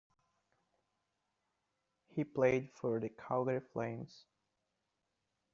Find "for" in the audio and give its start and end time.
2.73-2.99